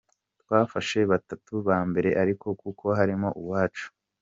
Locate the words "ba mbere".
1.67-2.09